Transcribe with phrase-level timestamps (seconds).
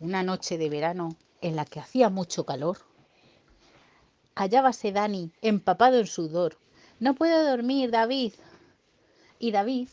[0.00, 2.78] una noche de verano en la que hacía mucho calor.
[4.34, 6.58] Hallábase Dani, empapado en sudor.
[6.98, 8.32] No puedo dormir, David.
[9.38, 9.88] Y David,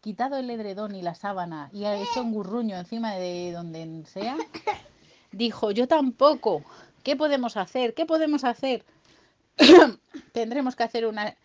[0.00, 4.36] quitado el edredón y la sábana y ha hecho un gurruño encima de donde sea,
[5.32, 6.62] dijo, yo tampoco.
[7.02, 7.94] ¿Qué podemos hacer?
[7.94, 8.84] ¿Qué podemos hacer?
[10.32, 11.36] Tendremos que hacer una,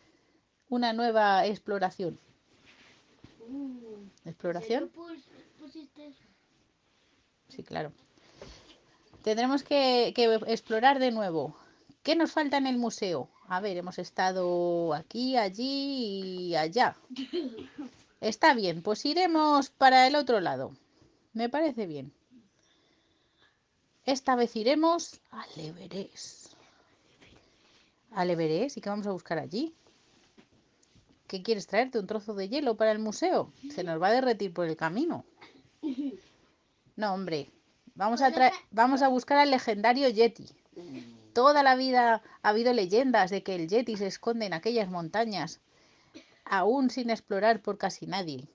[0.70, 2.20] una nueva exploración.
[4.25, 4.91] ¿Exploración?
[7.52, 7.91] Sí, claro.
[9.23, 10.13] Tendremos que,
[10.48, 11.55] explorar de nuevo.
[12.02, 13.30] ¿Qué nos falta en el museo?
[13.48, 16.95] A ver, hemos estado aquí, allí y allá.
[18.22, 20.72] Está bien, pues iremos para el otro lado.
[21.34, 22.13] Me parece bien.
[24.05, 26.53] Esta vez iremos al Everest.
[28.11, 28.77] ¿Al Everest?
[28.77, 29.75] ¿Y qué vamos a buscar allí?
[31.27, 31.99] ¿Qué quieres traerte?
[31.99, 33.53] ¿Un trozo de hielo para el museo?
[33.73, 35.25] Se nos va a derretir por el camino.
[36.95, 37.52] No, hombre.
[37.95, 38.31] Vamos a,
[38.72, 40.47] vamos a buscar al legendario Yeti.
[41.33, 45.59] Toda la vida ha habido leyendas de que el Yeti se esconde en aquellas montañas,
[46.45, 48.48] aún sin explorar por casi nadie.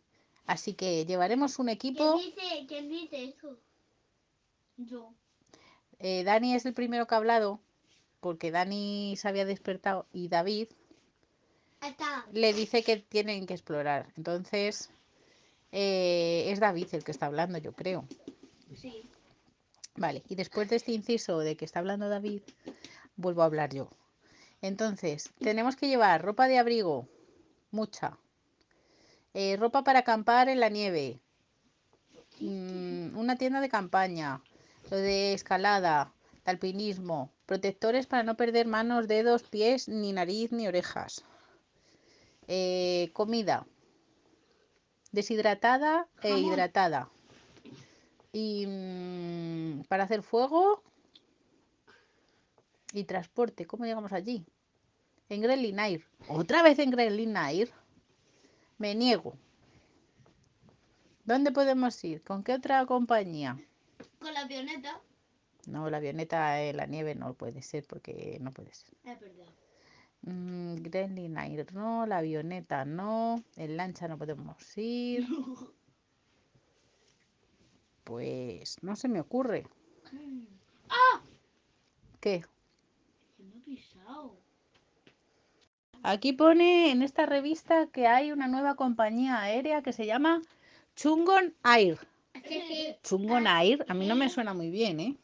[0.47, 2.21] Así que llevaremos un equipo.
[2.69, 3.57] ¿Quién dice, eso?
[4.77, 5.13] Yo.
[5.99, 7.61] Eh, Dani es el primero que ha hablado,
[8.21, 10.69] porque Dani se había despertado y David
[12.33, 14.13] le dice que tienen que explorar.
[14.17, 14.91] Entonces,
[15.79, 18.09] eh, es David el que está hablando, yo creo.
[18.75, 19.03] Sí.
[19.95, 22.41] Vale, y después de este inciso de que está hablando David,
[23.17, 23.91] vuelvo a hablar yo.
[24.63, 27.07] Entonces, tenemos que llevar ropa de abrigo,
[27.71, 28.19] mucha.
[29.35, 31.21] Eh, ropa para acampar en la nieve.
[32.41, 34.43] Mm, una tienda de campaña.
[34.91, 36.15] Lo de escalada,
[36.47, 37.31] alpinismo.
[37.45, 41.23] Protectores para no perder manos, dedos, pies, ni nariz, ni orejas.
[42.49, 43.67] Eh, comida.
[45.13, 47.09] Deshidratada e hidratada.
[48.33, 50.83] Y mm, para hacer fuego
[52.93, 53.67] y transporte.
[53.67, 54.45] ¿Cómo llegamos allí?
[55.29, 56.05] En Gremlin Air.
[56.29, 57.71] ¿Otra vez en Gremlin Air?
[58.79, 59.35] Me niego.
[61.25, 62.23] ¿Dónde podemos ir?
[62.23, 63.59] ¿Con qué otra compañía?
[64.21, 65.01] Con la avioneta.
[65.67, 68.95] No, la avioneta en la nieve no puede ser porque no puede ser.
[69.05, 69.47] Es verdad.
[70.27, 75.27] Mm, Gremlin Air no, la avioneta no, en lancha no podemos ir.
[78.05, 79.67] Pues no se me ocurre.
[80.89, 81.21] ¡Ah!
[82.21, 82.45] ¿Qué?
[83.65, 84.37] Pisado.
[86.05, 90.41] Aquí pone en esta revista que hay una nueva compañía aérea que se llama
[90.95, 91.99] Chungon Air.
[93.03, 95.17] Chungon Air, a mí no me suena muy bien, ¿eh?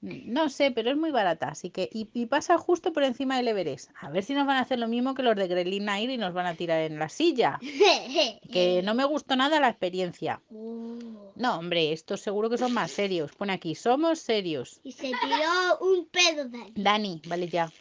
[0.00, 1.90] No sé, pero es muy barata, así que...
[1.92, 3.90] Y, y pasa justo por encima del Everest.
[4.00, 6.16] A ver si nos van a hacer lo mismo que los de Gremlin Air y
[6.16, 7.58] nos van a tirar en la silla.
[8.52, 10.40] Que no me gustó nada la experiencia.
[10.54, 11.32] Oh.
[11.34, 13.32] No, hombre, estos seguro que son más serios.
[13.32, 14.80] Pone aquí, somos serios.
[14.84, 16.72] Y se tiró un pedo ahí.
[16.76, 17.72] Dani, vale ya.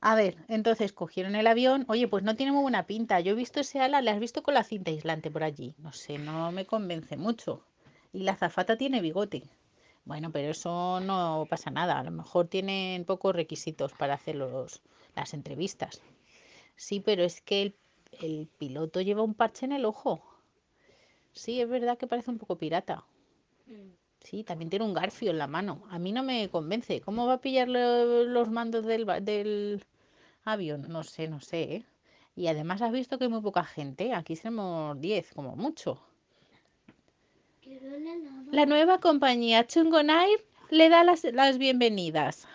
[0.00, 1.84] A ver, entonces cogieron el avión.
[1.88, 3.20] Oye, pues no tiene muy buena pinta.
[3.20, 5.74] Yo he visto ese ala, ¿le has visto con la cinta aislante por allí?
[5.78, 7.64] No sé, no me convence mucho.
[8.14, 9.42] Y la zafata tiene bigote.
[10.06, 11.98] Bueno, pero eso no pasa nada.
[11.98, 14.80] A lo mejor tienen pocos requisitos para hacer los,
[15.14, 16.00] las entrevistas.
[16.76, 17.74] Sí, pero es que
[18.20, 20.22] el, piloto lleva un parche en el ojo.
[21.32, 23.04] Sí, es verdad que parece un poco pirata.
[24.20, 25.82] Sí, también tiene un garfio en la mano.
[25.90, 27.00] A mí no me convence.
[27.00, 29.84] ¿Cómo va a pillar lo- los mandos del, del
[30.44, 30.86] avión?
[30.88, 31.62] No sé, no sé.
[31.76, 31.84] ¿eh?
[32.36, 34.14] Y además has visto que hay muy poca gente.
[34.14, 36.00] Aquí somos 10, como mucho.
[38.50, 42.46] La nueva compañía Chungon Air le da las, las bienvenidas.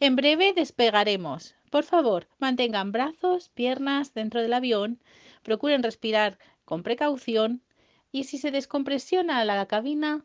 [0.00, 1.54] En breve despegaremos.
[1.70, 5.00] Por favor, mantengan brazos, piernas dentro del avión,
[5.42, 7.62] procuren respirar con precaución
[8.10, 10.24] y si se descompresiona la cabina,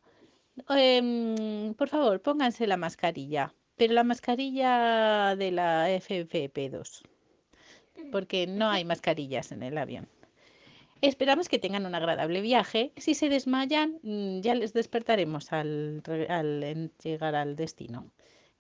[0.70, 7.04] em, por favor, pónganse la mascarilla, pero la mascarilla de la FFP2,
[8.12, 10.08] porque no hay mascarillas en el avión.
[11.02, 12.92] Esperamos que tengan un agradable viaje.
[12.98, 18.12] Si se desmayan, mm, ya les despertaremos al, al llegar al destino.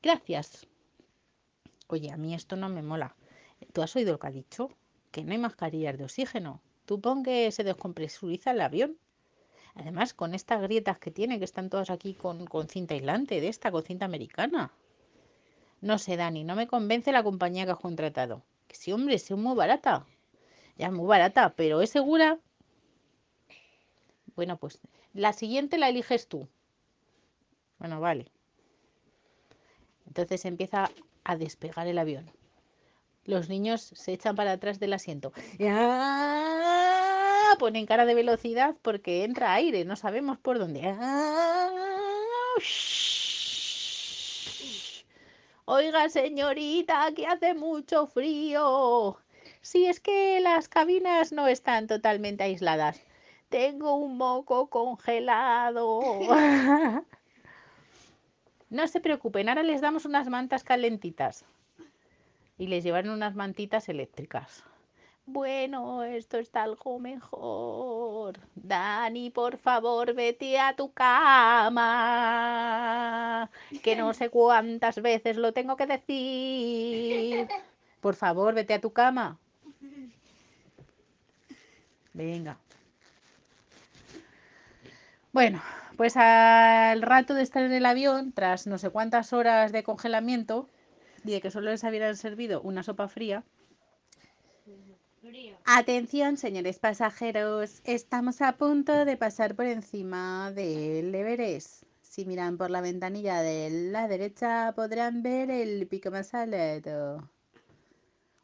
[0.03, 0.67] Gracias.
[1.87, 3.15] Oye, a mí esto no me mola.
[3.73, 4.69] ¿Tú has oído lo que ha dicho?
[5.11, 6.61] Que no hay mascarillas de oxígeno.
[6.85, 8.97] Tú pon que se descompresuriza el avión.
[9.75, 13.71] Además, con estas grietas que tiene, que están todas aquí con, cinta aislante, de esta,
[13.71, 14.71] con cinta americana.
[15.81, 18.43] No sé, Dani, no me convence la compañía que has contratado.
[18.67, 20.05] Que sí, hombre, es muy barata.
[20.77, 22.39] Ya es muy barata, pero es segura.
[24.35, 24.79] Bueno, pues
[25.13, 26.47] la siguiente la eliges tú.
[27.79, 28.31] Bueno, vale.
[30.05, 30.91] Entonces empieza
[31.23, 32.29] a despegar el avión.
[33.25, 35.33] Los niños se echan para atrás del asiento.
[35.61, 36.47] ¡Ah!
[37.59, 40.81] ponen cara de velocidad porque entra aire, no sabemos por dónde.
[45.65, 49.17] Oiga, señorita, que hace mucho frío.
[49.61, 53.01] Si es que las cabinas no están totalmente aisladas.
[53.49, 56.01] Tengo un moco congelado.
[58.69, 61.45] no se preocupen, ahora les damos unas mantas calentitas.
[62.57, 64.63] Y les llevaron unas mantitas eléctricas.
[65.29, 68.39] Bueno, esto está algo mejor.
[68.55, 71.89] Dani, por favor, vete a tu cama.
[73.83, 77.49] Que no sé cuántas veces lo tengo que decir.
[77.99, 79.37] Por favor, vete a tu cama.
[82.17, 82.57] Venga.
[85.31, 85.61] Bueno,
[85.97, 90.67] pues al rato de estar en el avión, tras no sé cuántas horas de congelamiento
[91.23, 93.43] y de que solo les habían servido una sopa fría,
[95.65, 101.83] Atención, señores pasajeros, estamos a punto de pasar por encima del Everest.
[102.01, 107.29] Si miran por la ventanilla de la derecha podrán ver el pico más alto.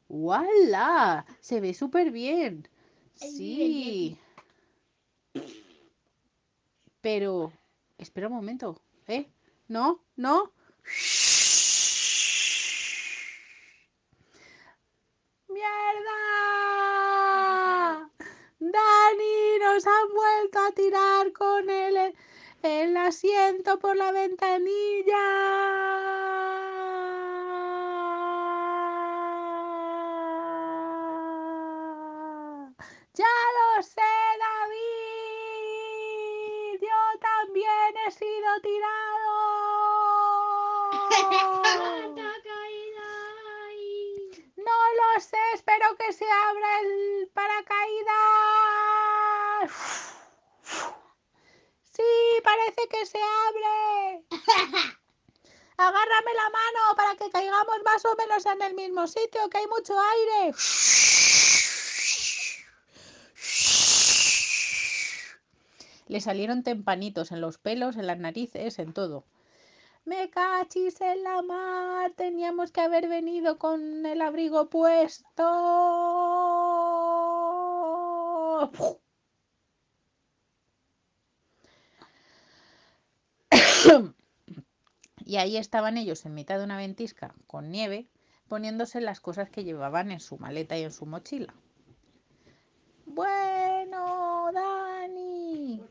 [0.10, 1.26] ¡Wala!
[1.40, 2.68] Se ve súper bien.
[3.16, 4.18] Sí.
[7.02, 7.52] Pero,
[7.98, 8.80] espera un momento.
[9.08, 9.28] ¿Eh?
[9.68, 10.00] ¿No?
[10.16, 10.52] ¿No?
[15.48, 15.70] ¡Mierda!
[18.60, 22.16] Dani, nos han vuelto a tirar con el,
[22.64, 25.54] el asiento por la ventanilla.
[33.16, 34.02] Ya lo sé,
[34.40, 34.80] David.
[36.82, 39.34] Yo también he sido tirado.
[44.56, 48.14] No lo sé, espero que se abra el paracaídas.
[51.96, 54.26] Sí, parece que se abre.
[55.78, 59.68] Agárrame la mano para que caigamos más o menos en el mismo sitio, que hay
[59.68, 60.54] mucho aire.
[66.08, 69.26] Le salieron tempanitos en los pelos, en las narices, en todo.
[70.06, 75.44] Me cachis en la mar, teníamos que haber venido con el abrigo puesto.
[85.26, 88.08] Y ahí estaban ellos en mitad de una ventisca con nieve,
[88.50, 91.54] poniéndose las cosas que llevaban en su maleta y en su mochila.
[93.06, 95.82] Bueno, Dani.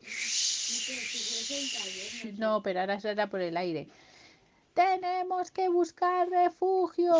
[2.43, 3.87] No, pero ahora será por el aire.
[4.73, 7.13] Tenemos que buscar refugio.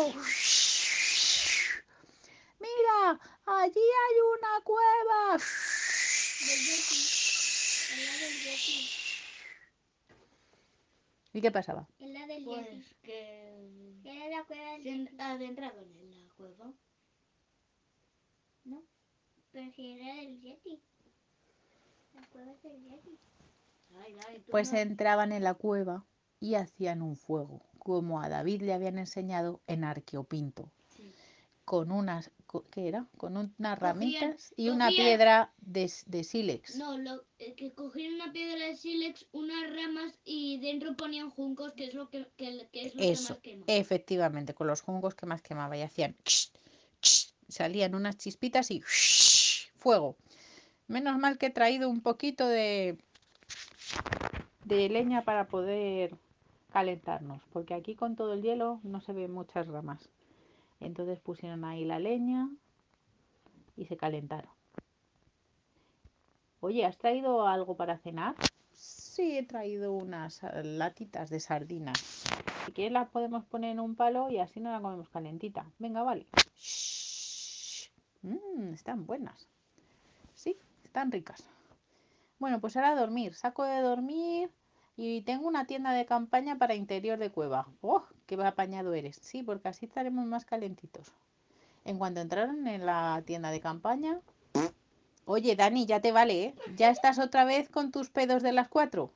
[2.60, 5.38] Mira, allí hay una cueva.
[11.32, 11.88] ¿Y qué pasaba?
[12.00, 12.94] En la del Pues Yeti.
[13.02, 16.70] que Era la cueva del se adentrado en la cueva.
[19.52, 20.82] Pero si era del Yeti.
[22.12, 23.18] La cueva es del Yeti.
[24.50, 26.04] Pues entraban en la cueva
[26.40, 31.12] y hacían un fuego, como a David le habían enseñado en Arqueopinto, Sí.
[31.64, 32.30] con unas,
[32.70, 33.06] ¿qué era?
[33.16, 36.76] Con unas ramitas y una cogían- piedra de, de sílex.
[36.76, 37.24] No, lo,
[37.56, 42.10] que cogían una piedra de sílex, unas ramas y dentro ponían juncos, que es lo
[42.10, 43.78] que, que, que es lo Eso, que más quema.
[43.78, 46.16] efectivamente, con los juncos que más quemaba y hacían
[47.48, 48.82] salían unas chispitas y
[49.76, 50.16] fuego.
[50.86, 52.98] Menos mal que he traído un poquito de
[54.64, 56.16] de leña para poder
[56.72, 60.08] calentarnos, porque aquí con todo el hielo no se ven muchas ramas.
[60.80, 62.50] Entonces pusieron ahí la leña
[63.76, 64.50] y se calentaron.
[66.60, 68.34] Oye, ¿has traído algo para cenar?
[68.72, 72.24] Sí, he traído unas ah, latitas de sardinas.
[72.66, 75.66] Si quieres las podemos poner en un palo y así no la comemos calentita.
[75.78, 76.26] Venga, vale.
[78.22, 79.46] Mmm, están buenas.
[80.34, 81.53] Sí, están ricas.
[82.38, 83.34] Bueno, pues ahora dormir.
[83.34, 84.50] Saco de dormir
[84.96, 87.68] y tengo una tienda de campaña para interior de cueva.
[87.80, 89.18] ¡Oh, qué apañado eres!
[89.22, 91.12] Sí, porque así estaremos más calentitos.
[91.84, 94.20] En cuanto entraron en la tienda de campaña...
[95.26, 96.54] Oye, Dani, ya te vale, ¿eh?
[96.76, 99.10] ¿Ya estás otra vez con tus pedos de las cuatro?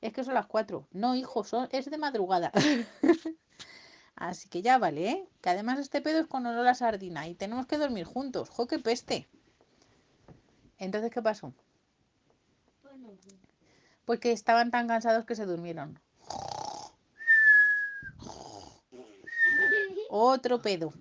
[0.00, 0.88] Es que son las cuatro.
[0.90, 1.68] No, hijo, son...
[1.70, 2.50] es de madrugada.
[4.16, 5.28] Así que ya vale, ¿eh?
[5.40, 8.50] Que además este pedo es con olor a sardina y tenemos que dormir juntos.
[8.50, 9.28] ¡Jo, qué peste!
[10.78, 11.52] Entonces, ¿qué pasó?
[14.04, 16.00] Porque estaban tan cansados que se durmieron.
[20.10, 20.92] Otro pedo.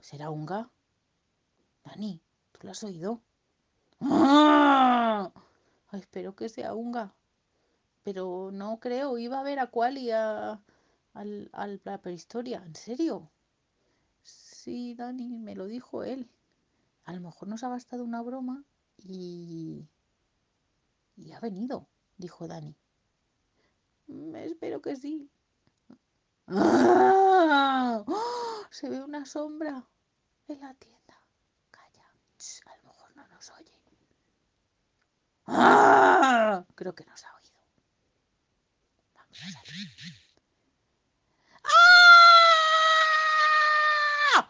[0.00, 0.70] ¿Será unga?
[1.84, 2.20] Dani,
[2.52, 3.20] ¿tú lo has oído?
[5.92, 7.14] Espero que sea unga.
[8.06, 10.60] Pero no creo, iba a ver a Quali a,
[11.12, 12.62] al- la prehistoria.
[12.64, 13.32] ¿En serio?
[14.22, 16.30] Sí, Dani, me lo dijo él.
[17.04, 18.62] A lo mejor nos ha gastado una broma
[18.98, 19.88] y...
[21.16, 22.76] y ha venido, dijo Dani.
[24.06, 25.28] "Mm, espero que sí.
[26.46, 28.04] ¡Ah!
[28.06, 28.66] ¡Oh!
[28.70, 29.84] Se ve una sombra
[30.46, 31.18] en la tienda.
[31.72, 32.06] Calla.
[32.66, 33.82] A lo mejor no nos oye.
[35.46, 36.64] ¡Ah!
[36.76, 37.46] Creo que nos ha oído.
[39.14, 39.25] Vamos a salir.
[41.64, 41.70] ¡Ah!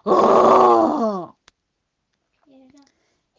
[0.05, 1.37] ¡Oh!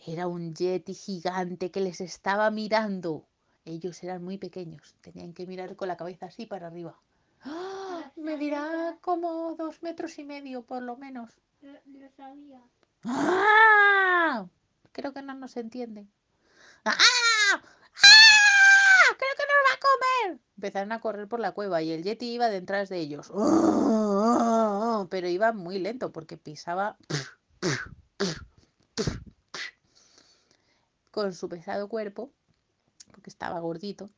[0.05, 0.27] Era.
[0.27, 3.27] Un yeti gigante que les estaba mirando.
[3.65, 6.97] Ellos eran muy pequeños, tenían que mirar con la cabeza así para arriba.
[7.43, 8.11] ¡Ah!
[8.15, 11.37] Medirá como dos metros y medio, por lo menos.
[11.61, 12.61] Lo, lo sabía.
[13.03, 14.47] ¡Ah!
[14.93, 16.07] Creo que no nos entiende.
[16.85, 16.95] ¡Ah!
[16.95, 17.61] ¡Ah!
[19.17, 19.77] Creo que nos va
[20.55, 23.31] Empezaron a correr por la cueva y el yeti iba detrás de ellos.
[25.09, 26.97] Pero iba muy lento porque pisaba
[31.11, 32.31] con su pesado cuerpo,
[33.11, 34.09] porque estaba gordito,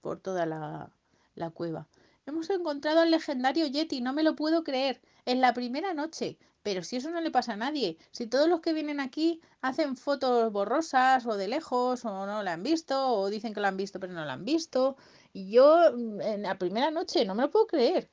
[0.00, 0.90] por toda la,
[1.34, 1.86] la cueva.
[2.26, 6.38] Hemos encontrado al legendario Yeti, no me lo puedo creer, en la primera noche.
[6.62, 9.96] Pero si eso no le pasa a nadie, si todos los que vienen aquí hacen
[9.96, 13.76] fotos borrosas o de lejos o no la han visto o dicen que la han
[13.76, 14.96] visto pero no la han visto,
[15.32, 18.10] y yo mm, en la primera noche no me lo puedo creer,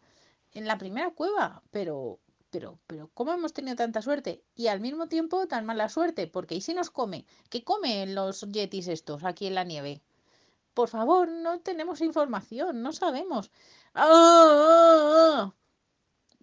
[0.53, 4.43] en la primera cueva, pero pero pero ¿cómo hemos tenido tanta suerte?
[4.55, 7.25] Y al mismo tiempo tan mala suerte, porque ¿y si nos come?
[7.49, 10.01] ¿Qué comen los yetis estos aquí en la nieve?
[10.73, 13.51] Por favor, no tenemos información, no sabemos.
[13.93, 15.53] ¡Ah!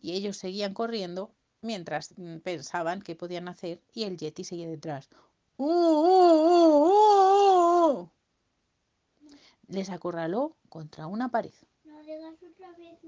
[0.00, 5.09] Y ellos seguían corriendo mientras mm, pensaban qué podían hacer y el Yeti seguía detrás.
[5.56, 6.87] ¡Uh!
[9.68, 11.52] Les acorraló contra una pared.
[11.85, 13.00] No digas otra vez.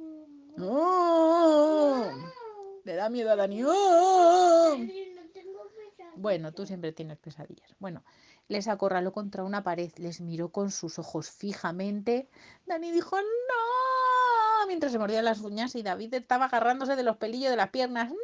[2.84, 3.62] Le da miedo a Dani.
[3.64, 4.70] ¡Oh!
[4.70, 6.12] Dani, no tengo pesadillas.
[6.16, 7.76] Bueno, tú siempre tienes pesadillas.
[7.78, 8.02] Bueno,
[8.48, 12.28] les acorraló contra una pared, les miró con sus ojos fijamente.
[12.66, 14.66] Dani dijo ¡No!
[14.66, 18.10] Mientras se mordía las uñas y David estaba agarrándose de los pelillos de las piernas.
[18.10, 18.16] ¡No!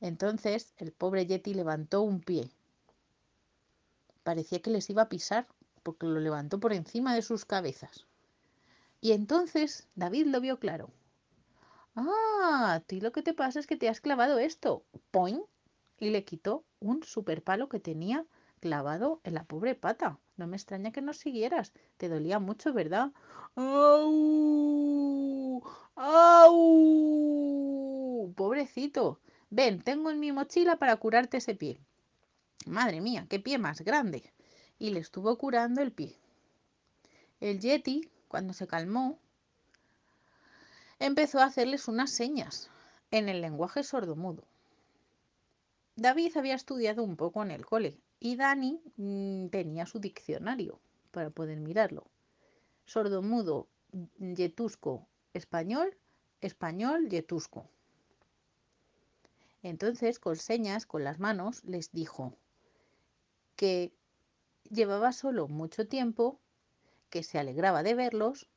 [0.00, 2.50] Entonces el pobre Yeti levantó un pie.
[4.24, 5.46] Parecía que les iba a pisar
[5.84, 8.06] porque lo levantó por encima de sus cabezas.
[9.00, 10.90] Y entonces David lo vio claro.
[11.94, 14.84] Ah, a ti lo que te pasa es que te has clavado esto.
[15.10, 15.42] ¡Poing!
[16.00, 18.26] Y le quitó un super palo que tenía
[18.60, 20.18] clavado en la pobre pata.
[20.36, 21.72] No me extraña que nos siguieras.
[21.98, 23.12] Te dolía mucho, ¿verdad?
[23.54, 24.82] ¡Au!
[25.94, 27.34] ¡Au!
[28.34, 29.20] Pobrecito.
[29.50, 31.78] Ven, tengo en mi mochila para curarte ese pie.
[32.66, 34.32] Madre mía, qué pie más grande.
[34.78, 36.18] Y le estuvo curando el pie.
[37.40, 39.18] El Yeti, cuando se calmó,
[40.98, 42.70] empezó a hacerles unas señas
[43.10, 44.44] en el lenguaje sordomudo.
[45.96, 50.80] David había estudiado un poco en el cole y Dani mm, tenía su diccionario
[51.10, 52.06] para poder mirarlo.
[52.86, 53.68] Sordomudo,
[54.18, 55.96] yetusco, español,
[56.40, 57.68] español, yetusco.
[59.62, 62.36] Entonces, con señas, con las manos, les dijo
[63.56, 63.92] que
[64.70, 66.40] llevaba solo mucho tiempo,
[67.10, 68.48] que se alegraba de verlos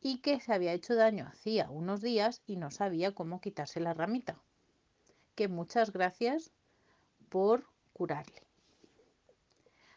[0.00, 3.94] y que se había hecho daño hacía unos días y no sabía cómo quitarse la
[3.94, 4.40] ramita.
[5.34, 6.52] Que muchas gracias
[7.28, 8.42] por curarle.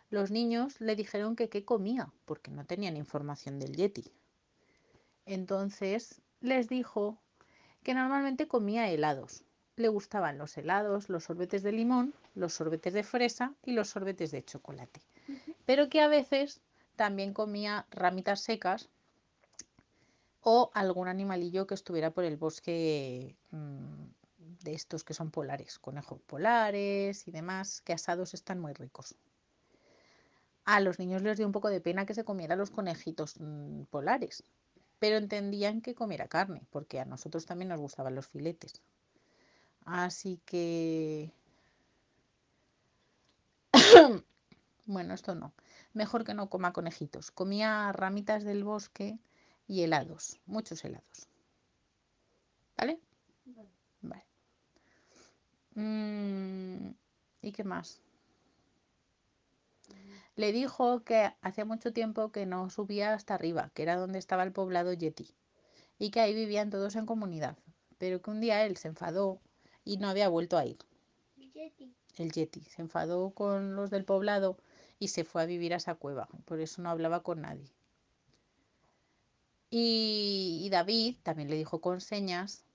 [0.10, 4.12] Los niños le dijeron que qué comía, porque no tenían información del Yeti.
[5.26, 7.20] Entonces les dijo
[7.84, 9.44] que normalmente comía helados.
[9.76, 14.32] Le gustaban los helados, los sorbetes de limón, los sorbetes de fresa y los sorbetes
[14.32, 15.02] de chocolate.
[15.66, 16.62] Pero que a veces
[16.96, 18.90] también comía ramitas secas
[20.42, 24.06] o algún animalillo que estuviera por el bosque mmm,
[24.64, 29.16] de estos que son polares, conejos polares y demás, que asados están muy ricos.
[30.66, 33.84] A los niños les dio un poco de pena que se comiera los conejitos mmm,
[33.84, 34.44] polares,
[35.00, 38.82] pero entendían que comiera carne, porque a nosotros también nos gustaban los filetes.
[39.86, 41.32] Así que...
[44.86, 45.54] bueno, esto no.
[45.94, 47.32] Mejor que no coma conejitos.
[47.32, 49.20] Comía ramitas del bosque
[49.68, 51.28] y helados, muchos helados.
[52.78, 53.00] ¿Vale?
[53.46, 53.70] Vale.
[54.02, 54.26] Vale.
[55.76, 56.94] Mm,
[57.42, 58.02] ¿Y qué más?
[60.36, 64.44] Le dijo que hacía mucho tiempo que no subía hasta arriba, que era donde estaba
[64.44, 65.36] el poblado Yeti.
[66.00, 67.58] y que ahí vivían todos en comunidad,
[68.00, 69.42] pero que un día él se enfadó
[69.86, 70.80] y no había vuelto a ir.
[72.18, 74.58] El Yeti se enfadó con los del poblado
[74.98, 77.72] y se fue a vivir a esa cueva, por eso no hablaba con nadie.
[79.70, 82.66] Y, y David también le dijo con señas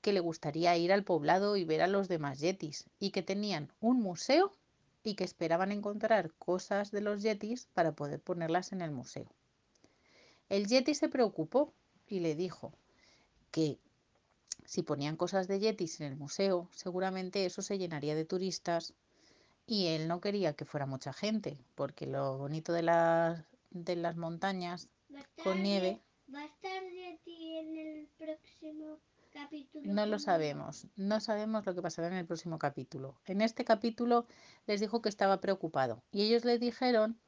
[0.00, 3.72] que le gustaría ir al poblado y ver a los demás yetis y que tenían
[3.80, 4.52] un museo
[5.02, 9.26] y que esperaban encontrar cosas de los yetis para poder ponerlas en el museo.
[10.48, 11.72] El yeti se preocupó
[12.06, 12.72] y le dijo
[13.50, 13.78] que
[14.64, 18.94] si ponían cosas de yetis en el museo, seguramente eso se llenaría de turistas
[19.66, 24.16] y él no quería que fuera mucha gente, porque lo bonito de las, de las
[24.16, 26.02] montañas ¿Va a estar con nieve
[26.34, 28.98] ¿Va a estar Yeti en el próximo
[29.32, 29.92] capítulo?
[29.92, 33.20] No lo sabemos, no sabemos lo que pasará en el próximo capítulo.
[33.26, 34.26] En este capítulo
[34.66, 37.20] les dijo que estaba preocupado y ellos le dijeron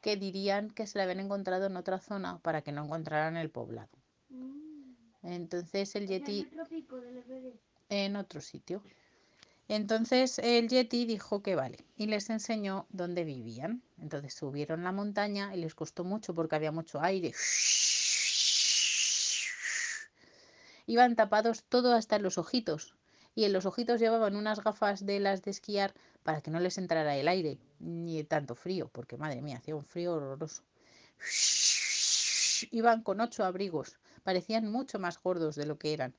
[0.00, 3.50] que dirían que se le habían encontrado en otra zona para que no encontraran el
[3.50, 4.01] poblado.
[5.22, 7.56] Entonces el Yeti en otro pico del Everest.
[7.88, 8.82] en otro sitio.
[9.68, 13.82] Entonces el Yeti dijo que vale y les enseñó dónde vivían.
[13.98, 17.32] Entonces subieron la montaña y les costó mucho porque había mucho aire.
[20.86, 22.96] Iban tapados todo hasta los ojitos
[23.34, 26.76] y en los ojitos llevaban unas gafas de las de esquiar para que no les
[26.78, 30.62] entrara el aire ni tanto frío, porque madre mía, hacía un frío horroroso.
[32.70, 36.14] Iban con ocho abrigos, parecían mucho más gordos de lo que eran.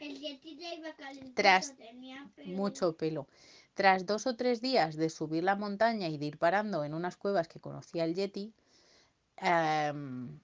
[0.00, 0.94] El iba
[1.34, 2.56] Tras tenía pelo.
[2.56, 3.28] mucho pelo.
[3.74, 7.16] Tras dos o tres días de subir la montaña y de ir parando en unas
[7.16, 8.52] cuevas que conocía el Yeti,
[9.36, 10.40] em,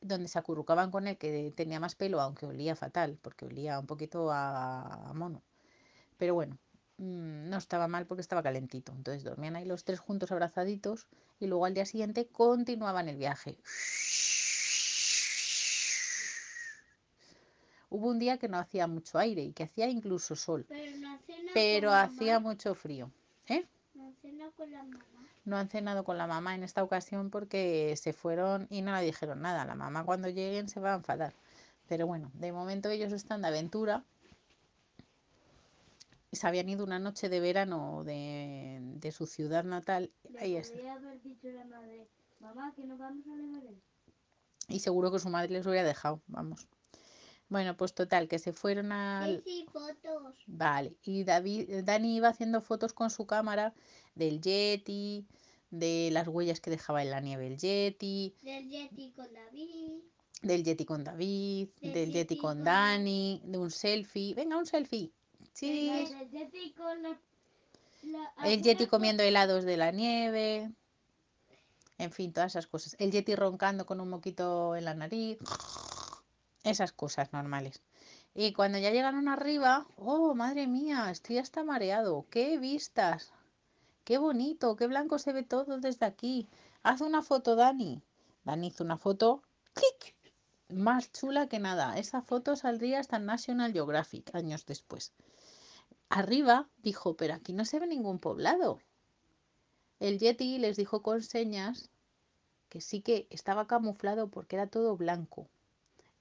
[0.00, 3.86] donde se acurrucaban con él, que tenía más pelo, aunque olía fatal, porque olía un
[3.86, 5.42] poquito a, a mono.
[6.18, 6.58] Pero bueno,
[7.00, 8.92] no estaba mal porque estaba calentito.
[8.92, 11.06] Entonces dormían ahí los tres juntos abrazaditos
[11.38, 13.56] y luego al día siguiente continuaban el viaje.
[17.88, 21.94] Hubo un día que no hacía mucho aire y que hacía incluso sol, Pero no
[21.96, 22.50] hacía mamá.
[22.50, 23.10] mucho frío.
[23.48, 23.66] ¿Eh?
[23.94, 25.04] No cena con la mamá.
[25.44, 29.02] No han cenado con la mamá en esta ocasión porque se fueron y no le
[29.02, 29.64] dijeron nada.
[29.64, 31.32] La mamá cuando lleguen se va a enfadar.
[31.88, 34.04] Pero bueno, de momento ellos están de aventura.
[36.32, 40.12] Se habían ido una noche de verano de, de su ciudad natal.
[40.28, 40.70] Le Ahí es.
[40.70, 43.82] podría haber dicho la madre, mamá, que nos vamos al Everest.
[44.68, 46.68] Y seguro que su madre les hubiera dejado, vamos.
[47.48, 49.42] Bueno, pues total, que se fueron al...
[49.44, 50.36] Sí, sí, fotos.
[50.46, 53.74] Vale, y David, Dani iba haciendo fotos con su cámara
[54.14, 55.26] del Yeti,
[55.70, 60.02] de las huellas que dejaba en la nieve el Yeti, Del Yeti con David.
[60.42, 64.34] del Yeti con David, Del del Yeti Yeti con con- Dani, de un selfie.
[64.34, 65.12] Venga, un selfie.
[65.60, 65.90] Sí.
[66.10, 67.20] La del Yeti con la...
[68.04, 70.72] la El Yeti comiendo helados de la nieve.
[71.98, 72.96] En fin, todas esas cosas.
[72.98, 75.38] El Yeti roncando con un moquito en la nariz.
[76.64, 77.82] Esas cosas normales.
[78.34, 82.24] Y cuando ya llegaron arriba, oh, madre mía, estoy hasta mareado.
[82.30, 83.30] ¡Qué vistas!
[84.04, 84.76] ¡Qué bonito!
[84.76, 86.48] ¡Qué blanco se ve todo desde aquí!
[86.82, 88.00] Haz una foto, Dani.
[88.44, 89.42] Dani hizo una foto.
[89.74, 90.14] ¡clic!
[90.70, 91.98] Más chula que nada.
[91.98, 95.12] Esa foto saldría hasta National Geographic años después.
[96.10, 98.80] Arriba dijo, pero aquí no se ve ningún poblado.
[100.00, 101.90] El Yeti les dijo con señas
[102.68, 105.48] que sí que estaba camuflado porque era todo blanco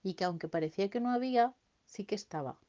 [0.04, 2.60] y que aunque parecía que no había, sí que estaba.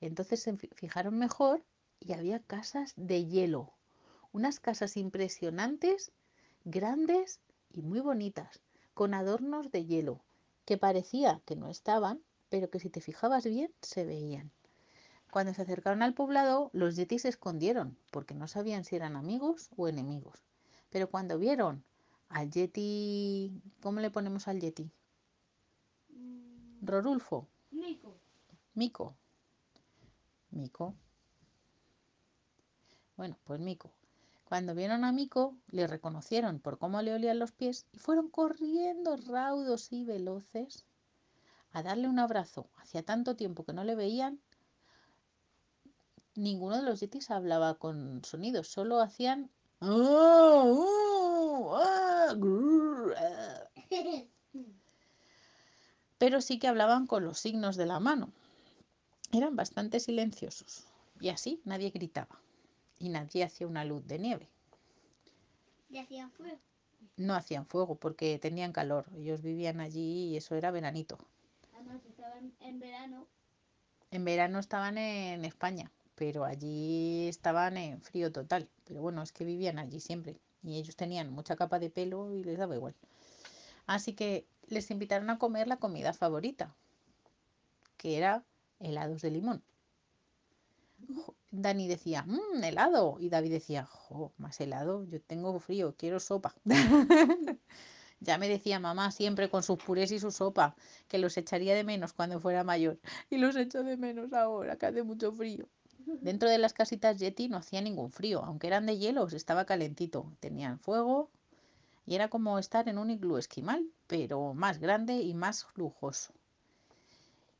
[0.00, 1.64] Entonces se fi- fijaron mejor
[2.00, 3.72] y había casas de hielo,
[4.32, 6.12] unas casas impresionantes,
[6.64, 7.40] grandes
[7.72, 8.62] y muy bonitas,
[8.94, 10.24] con adornos de hielo,
[10.66, 14.52] que parecía que no estaban, pero que si te fijabas bien se veían.
[15.34, 19.68] Cuando se acercaron al poblado, los yetis se escondieron, porque no sabían si eran amigos
[19.76, 20.44] o enemigos.
[20.90, 21.82] Pero cuando vieron
[22.28, 24.92] al yeti, ¿cómo le ponemos al yeti?
[26.10, 28.14] Mm, Rodulfo, Mico.
[28.74, 29.16] Mico.
[30.52, 30.94] Mico.
[33.16, 33.90] Bueno, pues Mico.
[34.44, 39.16] Cuando vieron a Mico, le reconocieron por cómo le olían los pies y fueron corriendo
[39.16, 40.86] raudos y veloces
[41.72, 42.68] a darle un abrazo.
[42.76, 44.38] Hacía tanto tiempo que no le veían.
[46.36, 49.50] Ninguno de los yetis hablaba con sonidos, solo hacían...
[56.18, 58.32] Pero sí que hablaban con los signos de la mano.
[59.32, 60.86] Eran bastante silenciosos.
[61.20, 62.40] Y así nadie gritaba.
[62.98, 64.48] Y nadie hacía una luz de nieve.
[65.90, 66.58] Y hacían fuego.
[67.16, 69.06] No hacían fuego porque tenían calor.
[69.16, 71.18] Ellos vivían allí y eso era veranito.
[71.74, 73.28] Además, estaban en verano.
[74.10, 78.68] En verano estaban en España, pero allí estaban en frío total.
[78.84, 80.38] Pero bueno, es que vivían allí siempre.
[80.62, 82.94] Y ellos tenían mucha capa de pelo y les daba igual.
[83.86, 86.74] Así que les invitaron a comer la comida favorita,
[87.96, 88.44] que era
[88.80, 89.62] helados de limón.
[91.50, 93.16] Dani decía, mmm, helado.
[93.20, 96.54] Y David decía, jo, más helado, yo tengo frío, quiero sopa.
[98.20, 100.74] ya me decía mamá siempre con sus purés y su sopa,
[101.08, 102.98] que los echaría de menos cuando fuera mayor.
[103.30, 105.68] Y los echo de menos ahora, que hace mucho frío.
[106.06, 110.32] Dentro de las casitas Yeti no hacía ningún frío, aunque eran de hielo, estaba calentito.
[110.40, 111.30] Tenían fuego
[112.06, 116.34] y era como estar en un iglú esquimal, pero más grande y más lujoso.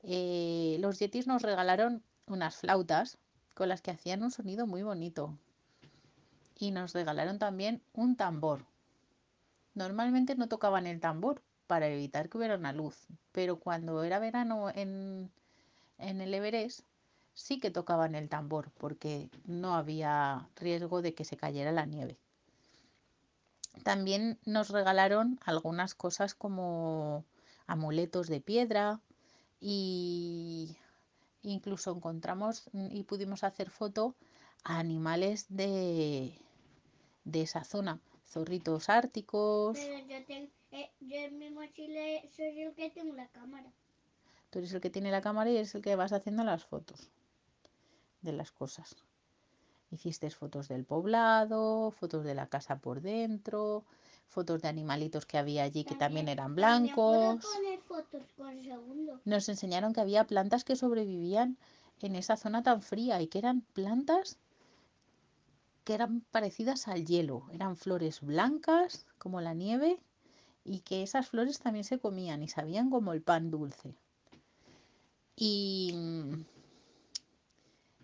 [0.02, 3.16] Eh, los Yetis nos regalaron unas flautas
[3.54, 5.38] con las que hacían un sonido muy bonito.
[6.58, 8.66] Y nos regalaron también un tambor.
[9.74, 14.68] Normalmente no tocaban el tambor para evitar que hubiera una luz, pero cuando era verano
[14.70, 15.30] en,
[15.98, 16.84] en el Everest
[17.34, 22.16] sí que tocaban el tambor porque no había riesgo de que se cayera la nieve.
[23.82, 27.24] También nos regalaron algunas cosas como
[27.66, 29.00] amuletos de piedra
[29.60, 30.76] y
[31.42, 34.14] incluso encontramos mm, y pudimos hacer foto
[34.62, 36.38] a animales de,
[37.24, 39.76] de esa zona, zorritos árticos.
[39.76, 42.00] Pero yo, tengo, eh, yo en mi mochila
[42.34, 43.70] soy el que tengo la cámara.
[44.50, 47.10] Tú eres el que tiene la cámara y eres el que vas haciendo las fotos
[48.24, 48.96] de las cosas.
[49.90, 53.84] Hiciste fotos del poblado, fotos de la casa por dentro,
[54.28, 57.44] fotos de animalitos que había allí que también eran también blancos.
[57.54, 59.20] poner fotos por segundo.
[59.24, 61.56] Nos enseñaron que había plantas que sobrevivían
[62.00, 64.38] en esa zona tan fría y que eran plantas
[65.84, 67.46] que eran parecidas al hielo.
[67.52, 70.00] Eran flores blancas como la nieve
[70.64, 73.94] y que esas flores también se comían y sabían como el pan dulce.
[75.36, 76.44] Y, mm,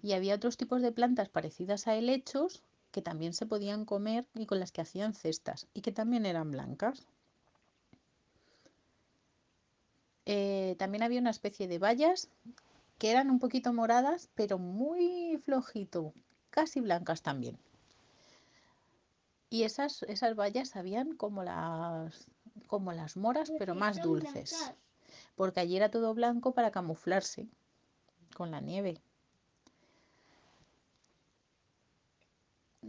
[0.02, 4.46] y había otros tipos de plantas parecidas a helechos que también se podían comer y
[4.46, 7.06] con las que hacían cestas y que también eran blancas.
[10.26, 12.28] Eh, también había una especie de bayas
[12.98, 16.12] que eran un poquito moradas, pero muy flojito,
[16.50, 17.58] casi blancas también.
[19.48, 22.30] Y esas, esas bayas sabían como las,
[22.66, 24.72] como las moras, pero más dulces.
[25.34, 27.48] Porque allí era todo blanco para camuflarse
[28.36, 29.00] con la nieve.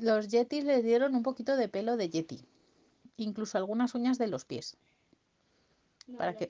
[0.01, 2.43] Los yetis les dieron un poquito de pelo de yeti,
[3.17, 4.75] incluso algunas uñas de los pies.
[6.07, 6.49] No, Para que-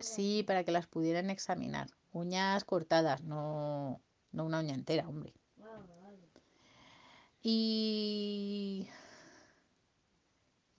[0.00, 1.88] Sí, para que las pudieran examinar.
[2.12, 5.32] Uñas cortadas, no, no una uña entera, hombre.
[5.56, 6.28] vale.
[7.42, 8.88] Y...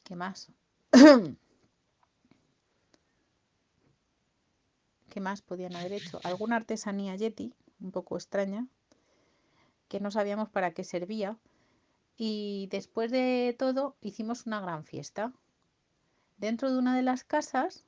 [0.04, 0.52] ¿Qué más?
[5.10, 6.20] ¿Qué más podían haber hecho?
[6.24, 8.68] Alguna artesanía yeti, un poco extraña,
[9.88, 11.40] que no sabíamos para qué servía.
[12.18, 15.32] Y después de todo hicimos una gran fiesta.
[16.38, 17.86] Dentro de una de las casas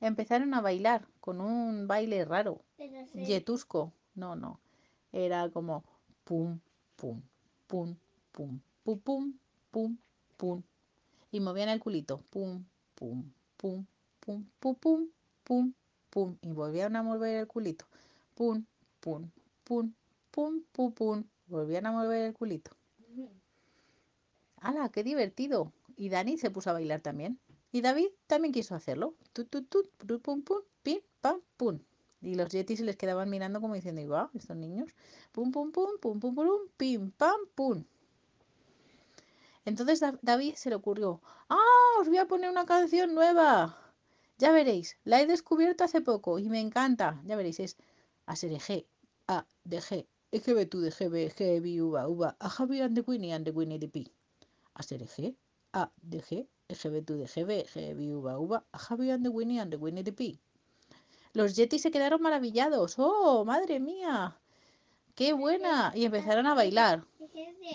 [0.00, 3.24] empezaron a bailar con un baile raro, sí.
[3.24, 3.92] yetusco.
[4.14, 4.60] No, no.
[5.12, 5.84] Era como
[6.24, 6.58] pum,
[6.96, 7.22] pum,
[7.66, 7.96] pum,
[8.32, 9.38] pum, pum, pum,
[9.70, 9.98] pum,
[10.36, 10.62] pum.
[11.30, 12.22] Y movían el culito.
[12.30, 13.86] Pum, pum, pum,
[14.20, 15.08] pum, pum, pum,
[15.44, 15.74] pum,
[16.10, 16.36] pum.
[16.42, 17.86] Y volvían a mover el culito.
[18.34, 18.64] Pum,
[19.00, 19.30] pum,
[19.64, 19.92] pum,
[20.30, 21.24] pum, pum, pum.
[21.48, 22.70] Volvían a mover el culito.
[24.60, 25.72] ¡Hala, qué divertido!
[25.96, 27.40] Y Dani se puso a bailar también.
[27.72, 29.14] Y David también quiso hacerlo.
[29.32, 29.48] Tut,
[29.98, 31.80] pru, pum, pum, pim, pam, pum.
[32.20, 34.94] Y los yetis se les quedaban mirando como diciendo, igual, estos niños.
[35.32, 37.84] Pum, pum, pum, pum, pum, pum, pim, pam, pum.
[39.64, 41.60] Entonces Da- David se le ocurrió, ¡ah!
[42.00, 43.94] Os voy a poner una canción nueva.
[44.38, 47.20] Ya veréis, la he descubierto hace poco y me encanta.
[47.24, 47.76] Ya veréis, es
[48.26, 48.50] A ser
[50.30, 52.26] A de G, E G B tú de G B, G B U V, V,
[55.72, 59.10] A de G, E tú de G B, G B U V, V, A Javi
[59.10, 60.38] and the Winnie and the Winnie the Pooh.
[61.32, 62.96] Los yetis se quedaron maravillados.
[62.98, 64.38] ¡Oh, madre mía!
[65.14, 65.92] ¡Qué buena!
[65.94, 67.06] Y empezaron a bailar.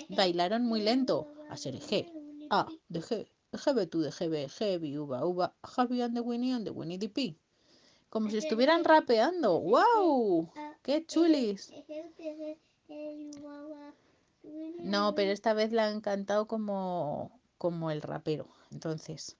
[0.09, 1.27] Bailaron muy lento.
[1.49, 2.07] A ser G,
[2.51, 3.27] A de G,
[3.89, 6.65] tú de G B, G B U V, V, A Javi and the Winnie and
[6.65, 7.35] the Winnie the Pooh.
[8.09, 9.59] Como si estuvieran rapeando.
[9.59, 10.51] ¡Wow!
[10.83, 11.71] ¡Qué chulis!
[14.79, 18.47] No, pero esta vez la han cantado como, como el rapero.
[18.71, 19.37] Entonces,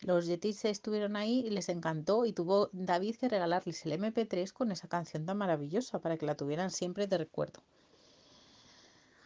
[0.00, 4.70] los Yetis estuvieron ahí y les encantó y tuvo David que regalarles el MP3 con
[4.70, 7.60] esa canción tan maravillosa para que la tuvieran siempre de recuerdo.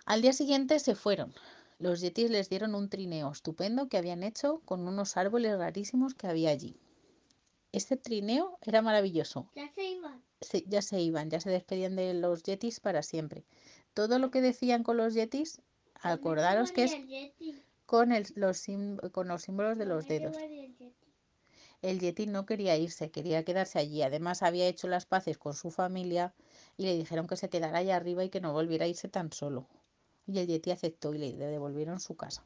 [0.06, 1.34] Al día siguiente se fueron.
[1.78, 6.28] Los Yetis les dieron un trineo estupendo que habían hecho con unos árboles rarísimos que
[6.28, 6.76] había allí.
[7.72, 9.48] Este trineo era maravilloso.
[10.42, 13.44] Se- ya se iban, ya se despedían de los yetis para siempre.
[13.94, 15.61] Todo lo que decían con los yetis
[16.02, 16.96] Acordaros que es
[17.87, 18.64] con, el- los,
[19.12, 20.37] con los símbolos de los ¿Dónde dedos.
[20.37, 20.94] llevaría el Yeti?
[21.83, 24.02] El Yeti no quería irse, quería quedarse allí.
[24.02, 26.33] Además, había hecho las paces con su familia
[26.76, 29.33] y le dijeron que se quedara allá arriba y que no volviera a irse tan
[29.33, 29.66] solo.
[30.26, 32.44] Y el Yeti aceptó y le devolvieron su casa.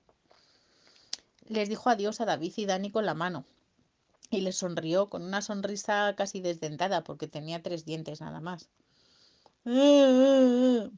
[1.49, 3.45] Les dijo adiós a David y Dani con la mano
[4.31, 8.69] y les sonrió con una sonrisa casi desdentada porque tenía tres dientes nada más.
[9.65, 10.91] Los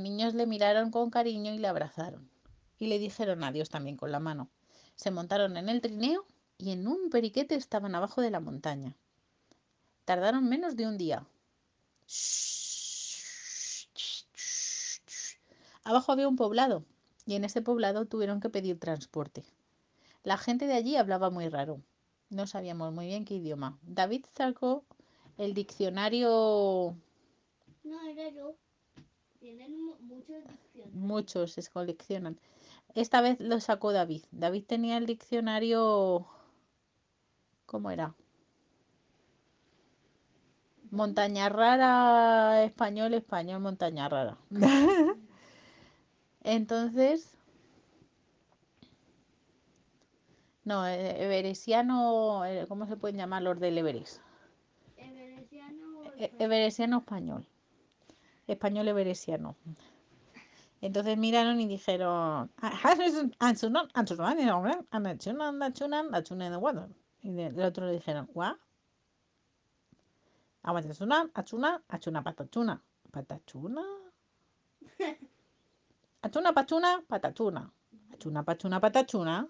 [0.00, 2.28] niños le miraron con cariño y le abrazaron
[2.78, 4.50] y le dijeron adiós también con la mano.
[4.96, 6.24] Se montaron en el trineo
[6.58, 8.94] y en un periquete estaban abajo de la montaña.
[10.04, 11.26] Tardaron menos de un día.
[15.84, 16.84] Abajo había un poblado
[17.26, 19.44] y en ese poblado tuvieron que pedir transporte.
[20.22, 21.80] La gente de allí hablaba muy raro.
[22.30, 23.78] No sabíamos muy bien qué idioma.
[23.82, 24.84] David sacó
[25.38, 26.96] el diccionario,
[27.84, 28.54] No, era yo.
[29.40, 30.94] Tienen mu- muchos diccionarios.
[30.94, 32.38] muchos se coleccionan.
[32.94, 34.22] Esta vez lo sacó David.
[34.32, 36.26] David tenía el diccionario,
[37.66, 38.14] ¿cómo era?
[40.90, 44.38] Montaña rara, español, español, montaña rara.
[46.44, 47.36] Entonces,
[50.64, 54.20] no, eh, everesiano, eh, ¿cómo se pueden llamar los del Everest?
[54.96, 57.46] Everesiano, E- Everesiano español.
[58.46, 59.56] Español everesiano.
[60.80, 62.50] Entonces miraron y dijeron,
[67.22, 68.56] y de- el otro le dijeron, ¿what?
[70.62, 72.82] Aguantasunan, achuna, achuna patachuna.
[73.10, 73.82] ¿Patachuna?
[76.22, 77.70] Achuna pachuna, patachuna.
[78.12, 79.48] Achuna pachuna, patachuna.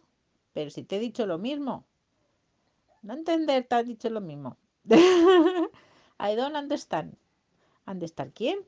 [0.55, 1.85] Pero si te he dicho lo mismo.
[3.03, 4.57] No entender, te has dicho lo mismo.
[6.19, 7.17] I don't understand.
[7.87, 8.59] ¿Understand quién?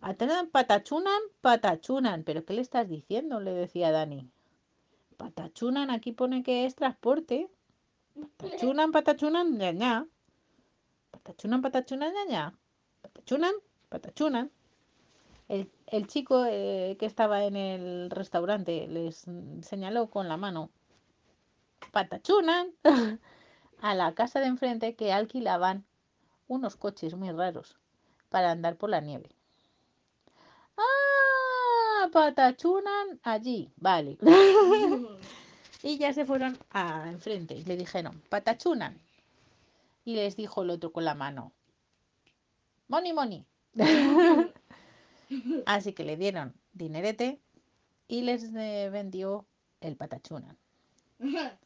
[0.00, 2.22] Atanan patachunan, patachunan.
[2.22, 3.40] ¿Pero qué le estás diciendo?
[3.40, 4.30] Le decía Dani.
[5.16, 7.48] Patachunan, aquí pone que es transporte.
[8.36, 10.06] Patachunan, patachunan, ña, ña.
[11.10, 12.54] Patachunan, patachunan, ña, ña.
[13.02, 13.54] Patachunan,
[13.88, 14.52] patachunan.
[15.48, 19.26] El, el chico eh, que estaba en el restaurante les
[19.62, 20.70] señaló con la mano.
[21.92, 22.72] Patachunan.
[23.80, 25.84] a la casa de enfrente que alquilaban
[26.48, 27.76] unos coches muy raros
[28.28, 29.30] para andar por la nieve.
[30.76, 32.08] ¡Ah!
[32.12, 34.18] Patachunan allí, vale.
[35.82, 39.00] y ya se fueron a enfrente y le dijeron, patachunan.
[40.04, 41.52] Y les dijo el otro con la mano,
[42.88, 43.44] money, money.
[45.66, 47.40] Así que le dieron dinerete
[48.08, 49.46] y les eh, vendió
[49.80, 50.56] el patachunan.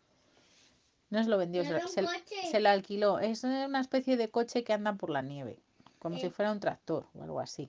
[1.11, 2.07] No se lo vendió, se, lo- se-
[2.53, 3.19] se alquiló.
[3.19, 5.59] Es una especie de coche que anda por la nieve,
[5.99, 6.31] como si Eh.
[6.31, 7.69] fuera un tractor o algo así.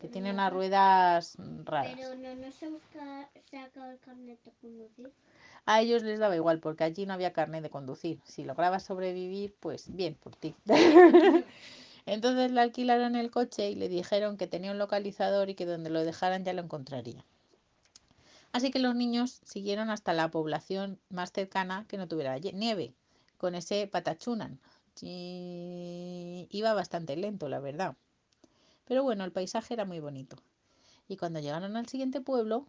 [0.00, 1.94] Que tiene No, unas ruedas raras.
[1.94, 2.34] Pero no
[2.70, 5.12] busca- sacado el carnet de conducir.
[5.66, 8.20] A ellos les daba igual porque allí no había carnet de conducir.
[8.24, 10.54] Si lograbas sobrevivir, pues bien por ti.
[12.06, 15.90] Entonces le alquilaron el coche y le dijeron que tenía un localizador y que donde
[15.90, 17.24] lo dejaran ya lo encontraría.
[18.52, 22.92] Así que los niños siguieron hasta la población más cercana que no tuviera nieve,
[23.38, 24.60] con ese patachunan.
[25.00, 27.96] Iba bastante lento, la verdad.
[28.84, 30.36] Pero bueno, el paisaje era muy bonito.
[31.08, 32.66] Y cuando llegaron al siguiente pueblo,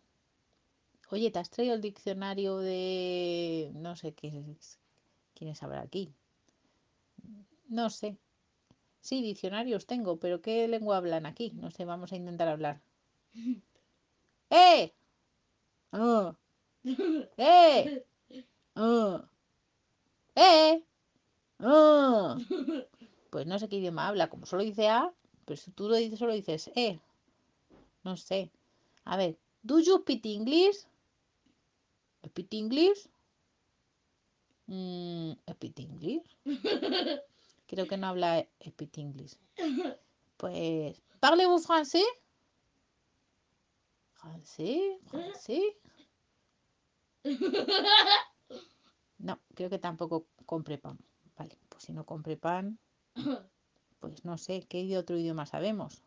[1.10, 3.72] oye, ¿te has traído el diccionario de...
[3.74, 4.80] no sé es...
[5.36, 6.14] ¿Quiénes habrá aquí?
[7.68, 8.18] No sé.
[9.04, 11.52] Sí, diccionarios tengo, pero ¿qué lengua hablan aquí?
[11.56, 12.82] No sé, vamos a intentar hablar.
[14.50, 14.94] ¡Eh!
[15.92, 16.36] ¡Ah!
[17.38, 18.06] ¡Eh!
[18.76, 19.30] ¡Ah!
[20.36, 20.84] ¡Eh!
[21.60, 22.38] ¡Ah!
[23.30, 25.14] Pues no sé qué idioma habla, como solo dice A,
[25.46, 27.00] pero si tú lo dices, solo dices E.
[28.06, 28.52] No sé.
[29.04, 30.86] A ver, ¿do you speak English?
[32.26, 33.10] ¿Speak English?
[34.68, 36.38] Mm, ¿Speak English?
[37.74, 39.36] Creo que no habla speak English.
[40.38, 42.06] Pues, ¿parlez-vous français?
[44.14, 45.00] ¿Francés?
[45.08, 45.74] ¿Francés?
[49.18, 51.00] No, creo que tampoco compre pan.
[51.36, 52.78] Vale, pues si no compre pan,
[54.00, 56.04] pues no sé, ¿qué otro idioma sabemos?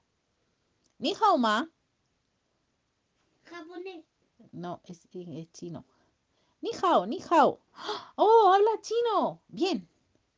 [0.99, 1.69] Ni hao ma.
[3.43, 4.05] Japonés.
[4.53, 5.85] No, es, es chino.
[6.61, 7.59] Ni hao, ni hao.
[8.15, 9.41] ¡Oh, habla chino!
[9.49, 9.89] Bien.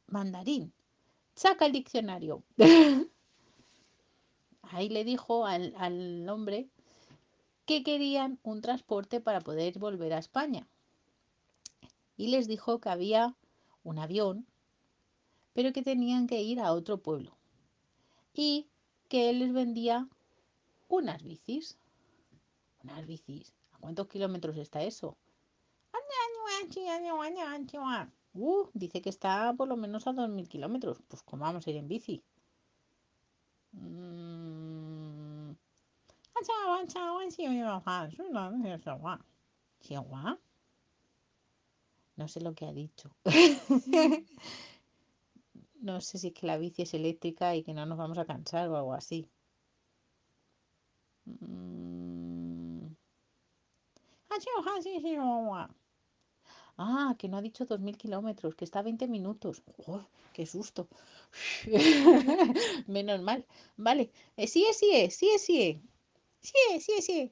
[0.07, 0.73] Mandarín.
[1.39, 2.43] Saca el diccionario.
[4.63, 6.69] Ahí le dijo al, al hombre
[7.65, 10.67] que querían un transporte para poder volver a España.
[12.17, 13.37] Y les dijo que había
[13.85, 14.49] un avión,
[15.53, 17.39] pero que tenían que ir a otro pueblo.
[18.35, 18.67] Y
[19.09, 20.09] que él les vendía
[20.89, 21.79] unas bicis.
[22.83, 23.55] Unas bicis.
[23.71, 25.17] ¿A cuántos kilómetros está eso?
[28.35, 31.03] Uh, dice que está por lo menos a 2.000 kilómetros.
[31.09, 32.23] Pues ¿cómo vamos a ir en bici?
[33.73, 35.51] Mm.
[42.17, 43.11] No sé lo que ha dicho.
[45.81, 48.25] No sé si es que la bici es eléctrica y que no nos vamos a
[48.25, 49.29] cansar o algo así.
[51.27, 52.89] Mm.
[56.79, 59.63] Ah, que no ha dicho 2.000 kilómetros, que está a 20 minutos.
[59.87, 60.01] ¡Oh,
[60.33, 60.89] ¡Qué susto!
[62.87, 63.45] Menos mal.
[63.77, 64.11] Vale.
[64.37, 65.77] Eh, sí es, sí es, sí es, sí es.
[66.41, 67.31] Sí es, sí es, sí.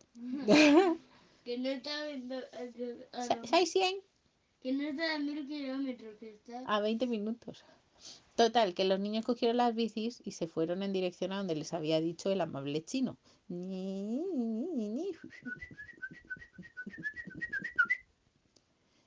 [1.44, 3.96] Que no está a- a- a- Sa- ¿Sabes 100?
[4.60, 6.64] que no está a mil kilómetros, que está.
[6.66, 7.64] A 20 minutos.
[8.34, 11.72] Total, que los niños cogieron las bicis y se fueron en dirección a donde les
[11.72, 13.16] había dicho el amable chino.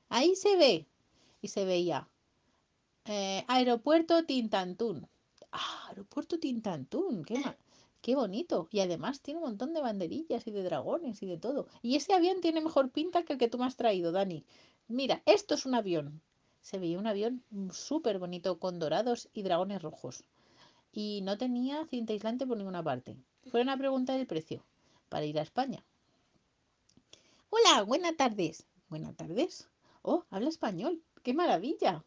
[0.10, 0.88] Ahí se ve.
[1.42, 2.10] Y se veía.
[3.06, 5.08] eh, aeropuerto Tintantún.
[5.52, 7.24] Ah, aeropuerto Tintantún.
[7.26, 7.38] Qué,
[8.02, 8.68] qué bonito.
[8.72, 11.68] Y además tiene un montón de banderillas y de dragones y de todo.
[11.82, 14.46] Y ese avión tiene mejor pinta que el que tú me has traído, Dani.
[14.88, 16.22] Mira, esto es un avión.
[16.62, 20.24] Se veía un avión súper bonito con dorados y dragones rojos.
[20.94, 23.18] Y no tenía cinta aislante por ninguna parte.
[23.52, 24.66] Fueron a preguntar el precio
[25.10, 25.84] para ir a España.
[27.52, 28.66] Hola, buenas tardes.
[28.90, 29.70] Buenas tardes.
[30.02, 31.02] Oh, habla español.
[31.24, 32.04] ¡Qué maravilla!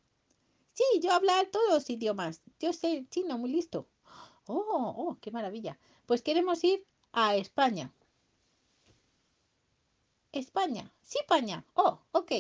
[0.73, 2.41] Sí, yo hablo todos los idiomas.
[2.59, 3.87] Yo sé chino, muy listo.
[4.47, 5.79] Oh, oh, qué maravilla.
[6.07, 7.93] Pues queremos ir a España.
[10.33, 10.91] España.
[11.03, 11.65] Sí, España.
[11.75, 12.33] Oh, ok.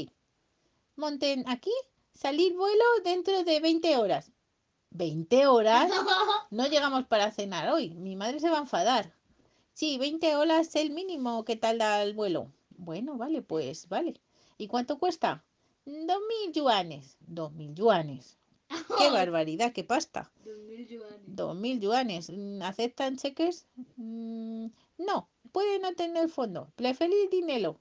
[0.96, 1.72] Monten aquí,
[2.14, 4.30] salir vuelo dentro de 20 horas.
[4.90, 5.90] ¿20 horas?
[6.50, 7.90] No llegamos para cenar hoy.
[7.94, 9.14] Mi madre se va a enfadar.
[9.72, 12.52] Sí, 20 horas es el mínimo que tarda el vuelo.
[12.76, 14.20] Bueno, vale, pues vale.
[14.58, 15.44] ¿Y cuánto cuesta?
[15.84, 17.16] Dos mil yuanes.
[17.20, 18.38] Dos mil yuanes.
[18.98, 20.30] ¡Qué barbaridad, qué pasta!
[20.44, 21.20] Dos mil yuanes.
[21.26, 22.30] Dos mil yuanes.
[22.30, 23.66] Mm, ¿Aceptan cheques?
[23.96, 24.66] Mm,
[24.98, 26.70] No, puede no tener fondo.
[26.76, 27.80] Preferir dinero.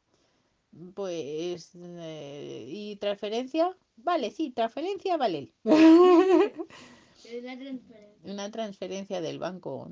[0.95, 1.71] Pues...
[1.75, 3.75] eh, ¿Y transferencia?
[3.97, 5.53] Vale, sí, transferencia vale.
[5.63, 8.09] La transferencia.
[8.23, 9.87] Una transferencia del banco.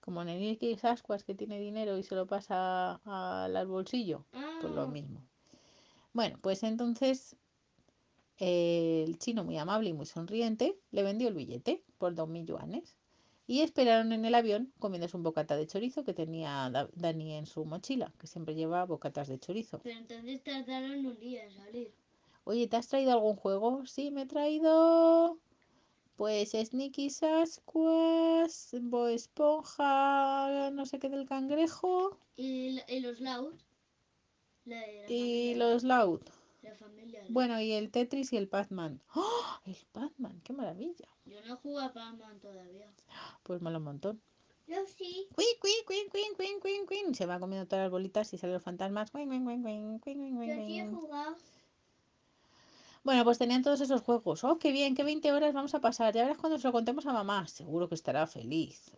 [0.00, 4.26] Como Neniki Ascuas que tiene dinero y se lo pasa al bolsillo.
[4.60, 5.22] Pues lo Ah, mismo.
[6.14, 7.36] Bueno, pues entonces
[8.38, 12.46] eh, el chino muy amable y muy sonriente le vendió el billete por dos mil
[12.46, 12.96] yuanes.
[13.46, 17.46] Y esperaron en el avión comiéndose un bocata de chorizo que tenía Da- Dani en
[17.46, 19.78] su mochila, que siempre lleva bocatas de chorizo.
[19.82, 21.92] pero entonces tardaron un día en salir.
[22.44, 23.84] Oye, ¿te has traído algún juego?
[23.86, 25.38] Sí, me he traído.
[26.16, 33.54] Pues Sneaky Sasquatch, Bo Esponja, no sé qué del cangrejo Y, y los Loud.
[34.64, 36.20] La, de la y familia, los Loud.
[36.62, 37.20] La familia.
[37.22, 37.30] Loud.
[37.32, 39.00] Bueno, y el Tetris y el Pac-Man.
[39.14, 39.58] ¡Oh!
[39.66, 41.08] El Pac-Man, qué maravilla.
[41.26, 42.86] Yo no juego a Pac-Man todavía.
[43.42, 44.20] Pues mola un montón.
[44.68, 45.26] Yo sí.
[45.34, 47.14] Cui, cui, cui, cui, cui, cui, cui.
[47.14, 49.10] Se va comiendo todas las bolitas y salen los fantasmas.
[49.10, 50.94] Cui, cui, cui, cui, cui, cui, Yo sí he cui.
[50.94, 51.36] jugado.
[53.04, 54.44] Bueno, pues tenían todos esos juegos.
[54.44, 56.14] Oh, qué bien, qué 20 horas vamos a pasar.
[56.14, 57.48] Ya verás cuando se lo contemos a mamá.
[57.48, 58.92] Seguro que estará feliz.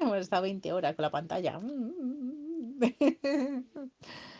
[0.00, 1.60] Hemos estado 20 horas con la pantalla.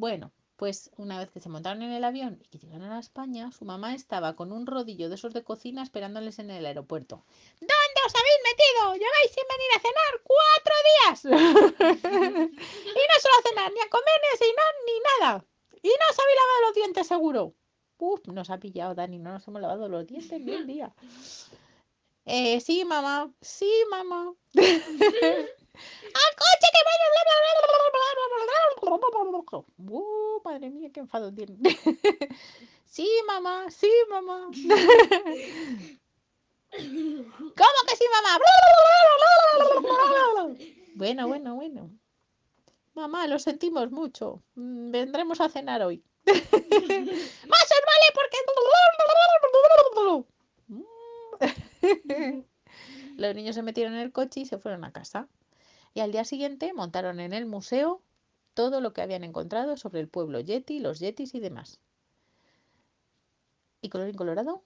[0.00, 3.52] Bueno, pues una vez que se montaron en el avión y que llegaron a España,
[3.52, 7.22] su mamá estaba con un rodillo de esos de cocina esperándoles en el aeropuerto.
[7.60, 8.94] ¿Dónde os habéis metido?
[8.94, 11.18] Lleváis sin venir a cenar cuatro días.
[12.50, 15.44] y no solo a cenar, ni a comer, ni a cenar, ni nada.
[15.82, 17.54] Y no os habéis lavado los dientes, seguro.
[17.98, 20.94] Uf, nos ha pillado Dani, no nos hemos lavado los dientes ni un día.
[22.24, 24.32] Eh, sí, mamá, sí, mamá.
[25.74, 27.00] ¡Al coche que vaya!
[29.52, 31.56] Uh, madre mía, qué enfado tiene.
[32.84, 34.50] sí, mamá, sí, mamá.
[36.70, 38.38] ¿Cómo que sí, mamá?
[40.94, 41.90] bueno, bueno, bueno.
[42.94, 44.42] Mamá, lo sentimos mucho.
[44.54, 46.04] Mm, Vendremos a cenar hoy.
[46.26, 48.38] Más os vale porque...
[53.16, 55.28] Los niños se metieron en el coche y se fueron a casa.
[55.94, 58.02] Y al día siguiente montaron en el museo
[58.54, 61.80] todo lo que habían encontrado sobre el pueblo Yeti, los Yetis y demás.
[63.80, 64.62] ¿Y colorín colorado?